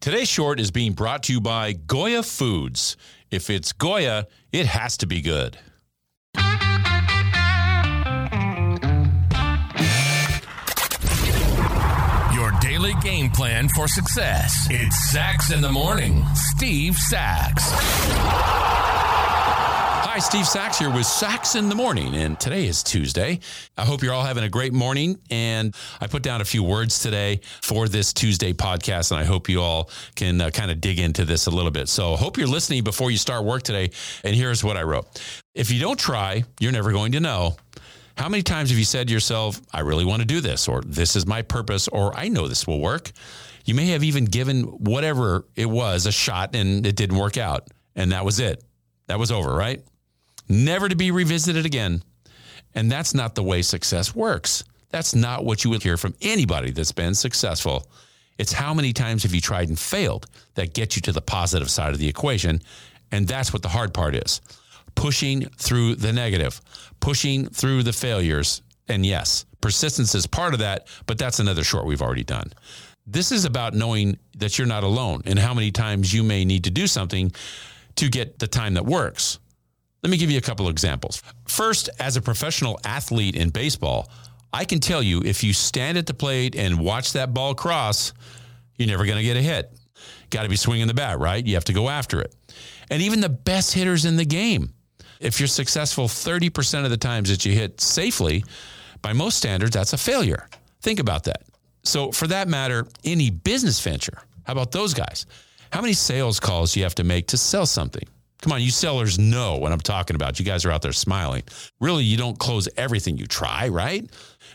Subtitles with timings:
[0.00, 2.96] Today's short is being brought to you by Goya Foods.
[3.30, 5.58] If it's Goya, it has to be good.
[12.32, 14.68] Your daily game plan for success.
[14.70, 16.24] It's Sax in the Morning.
[16.34, 18.69] Steve Sax.
[20.20, 23.40] Steve Sax here with Sax in the Morning, and today is Tuesday.
[23.78, 25.18] I hope you're all having a great morning.
[25.30, 29.48] And I put down a few words today for this Tuesday podcast, and I hope
[29.48, 31.88] you all can uh, kind of dig into this a little bit.
[31.88, 33.90] So, hope you're listening before you start work today.
[34.22, 35.22] And here's what I wrote
[35.54, 37.56] If you don't try, you're never going to know.
[38.18, 40.82] How many times have you said to yourself, I really want to do this, or
[40.82, 43.10] this is my purpose, or I know this will work?
[43.64, 47.68] You may have even given whatever it was a shot and it didn't work out.
[47.96, 48.62] And that was it.
[49.06, 49.82] That was over, right?
[50.50, 52.02] Never to be revisited again.
[52.74, 54.64] And that's not the way success works.
[54.90, 57.90] That's not what you would hear from anybody that's been successful.
[58.38, 61.70] It's how many times have you tried and failed that gets you to the positive
[61.70, 62.60] side of the equation.
[63.12, 64.40] And that's what the hard part is
[64.94, 66.60] pushing through the negative,
[67.00, 68.62] pushing through the failures.
[68.88, 72.52] And yes, persistence is part of that, but that's another short we've already done.
[73.06, 76.64] This is about knowing that you're not alone and how many times you may need
[76.64, 77.32] to do something
[77.96, 79.38] to get the time that works.
[80.02, 81.22] Let me give you a couple of examples.
[81.46, 84.10] First, as a professional athlete in baseball,
[84.52, 88.12] I can tell you if you stand at the plate and watch that ball cross,
[88.76, 89.70] you're never going to get a hit.
[90.30, 91.44] Got to be swinging the bat, right?
[91.44, 92.34] You have to go after it.
[92.90, 94.72] And even the best hitters in the game,
[95.20, 98.44] if you're successful 30% of the times that you hit safely,
[99.02, 100.48] by most standards, that's a failure.
[100.80, 101.42] Think about that.
[101.82, 105.26] So, for that matter, any business venture, how about those guys?
[105.72, 108.06] How many sales calls do you have to make to sell something?
[108.42, 110.38] Come on, you sellers know what I'm talking about.
[110.38, 111.42] You guys are out there smiling.
[111.78, 114.08] Really, you don't close everything you try, right?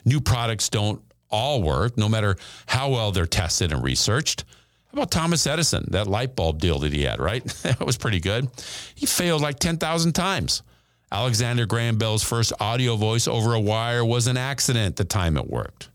[0.05, 4.44] New products don't all work, no matter how well they're tested and researched.
[4.88, 7.44] How about Thomas Edison, that light bulb deal that he had, right?
[7.63, 8.47] that was pretty good.
[8.95, 10.63] He failed like 10,000 times.
[11.11, 15.47] Alexander Graham Bell's first audio voice over a wire was an accident the time it
[15.47, 15.90] worked.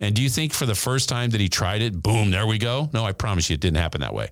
[0.00, 2.58] And do you think for the first time that he tried it, boom, there we
[2.58, 2.90] go?
[2.92, 4.28] No, I promise you it didn't happen that way.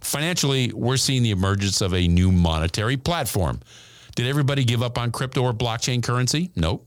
[0.00, 3.60] Financially, we're seeing the emergence of a new monetary platform.
[4.14, 6.50] Did everybody give up on crypto or blockchain currency?
[6.56, 6.86] Nope.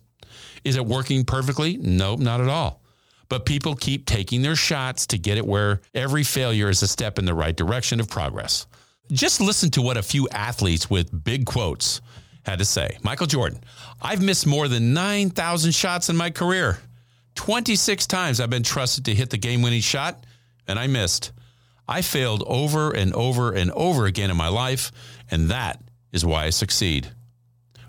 [0.63, 1.77] Is it working perfectly?
[1.77, 2.81] Nope, not at all.
[3.29, 7.19] But people keep taking their shots to get it where every failure is a step
[7.19, 8.65] in the right direction of progress.
[9.11, 12.01] Just listen to what a few athletes with big quotes
[12.43, 12.97] had to say.
[13.03, 13.59] Michael Jordan,
[14.01, 16.79] I've missed more than 9,000 shots in my career.
[17.35, 20.25] 26 times I've been trusted to hit the game winning shot,
[20.67, 21.31] and I missed.
[21.89, 24.91] I failed over and over and over again in my life,
[25.31, 27.09] and that is why I succeed.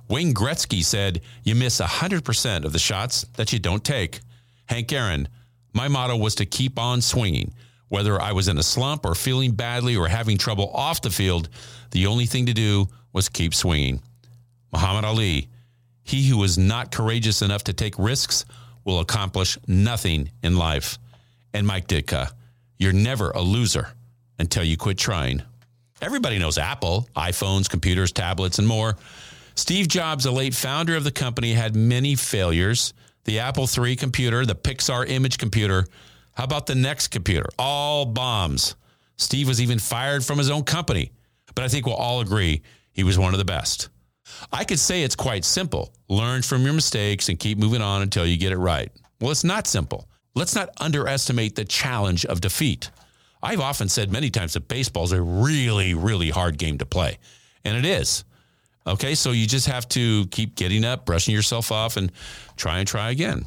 [0.08, 4.20] Wayne Gretzky said, You miss 100% of the shots that you don't take.
[4.64, 5.28] Hank Aaron,
[5.74, 7.52] my motto was to keep on swinging.
[7.88, 11.50] Whether I was in a slump or feeling badly or having trouble off the field,
[11.90, 14.00] the only thing to do was keep swinging.
[14.72, 15.50] Muhammad Ali,
[16.04, 18.46] he who is not courageous enough to take risks
[18.82, 20.98] will accomplish nothing in life.
[21.52, 22.30] And Mike Ditka,
[22.80, 23.88] you're never a loser
[24.38, 25.42] until you quit trying.
[26.00, 28.96] Everybody knows Apple, iPhones, computers, tablets, and more.
[29.54, 32.94] Steve Jobs, the late founder of the company, had many failures.
[33.24, 35.86] The Apple III computer, the Pixar image computer.
[36.32, 37.50] How about the NeXT computer?
[37.58, 38.76] All bombs.
[39.18, 41.12] Steve was even fired from his own company.
[41.54, 42.62] But I think we'll all agree
[42.92, 43.90] he was one of the best.
[44.50, 48.24] I could say it's quite simple learn from your mistakes and keep moving on until
[48.24, 48.90] you get it right.
[49.20, 50.08] Well, it's not simple.
[50.34, 52.90] Let's not underestimate the challenge of defeat.
[53.42, 57.18] I've often said many times that baseball is a really, really hard game to play,
[57.64, 58.24] and it is.
[58.86, 62.12] Okay, so you just have to keep getting up, brushing yourself off, and
[62.56, 63.46] try and try again.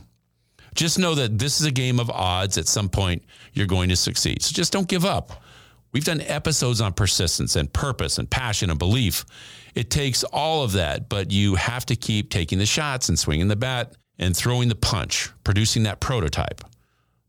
[0.75, 2.57] Just know that this is a game of odds.
[2.57, 3.23] At some point,
[3.53, 4.41] you're going to succeed.
[4.41, 5.43] So just don't give up.
[5.91, 9.25] We've done episodes on persistence and purpose and passion and belief.
[9.75, 13.47] It takes all of that, but you have to keep taking the shots and swinging
[13.47, 16.63] the bat and throwing the punch, producing that prototype.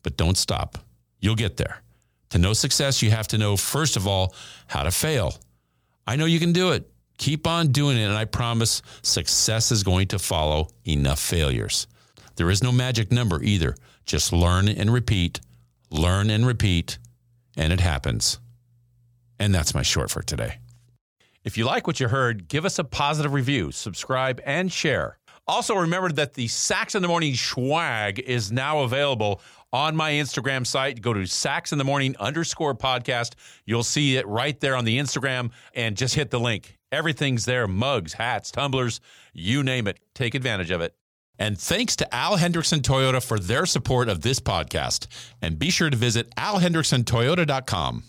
[0.04, 0.78] But don't stop.
[1.18, 1.82] You'll get there.
[2.30, 4.34] To know success, you have to know, first of all,
[4.68, 5.34] how to fail.
[6.06, 6.88] I know you can do it.
[7.18, 11.86] Keep on doing it, and I promise success is going to follow enough failures.
[12.36, 13.76] There is no magic number either.
[14.04, 15.40] Just learn and repeat,
[15.90, 16.98] learn and repeat,
[17.56, 18.38] and it happens.
[19.38, 20.58] And that's my short for today.
[21.44, 25.18] If you like what you heard, give us a positive review, subscribe, and share.
[25.46, 29.40] Also, remember that the Sax in the Morning swag is now available
[29.74, 31.02] on my Instagram site.
[31.02, 33.32] Go to Sax in the Morning underscore podcast.
[33.66, 36.78] You'll see it right there on the Instagram and just hit the link.
[36.92, 39.00] Everything's there mugs, hats, tumblers,
[39.32, 39.98] you name it.
[40.14, 40.94] Take advantage of it.
[41.40, 45.08] And thanks to Al Hendrickson Toyota for their support of this podcast.
[45.42, 48.04] And be sure to visit alhendricksontoyota.com.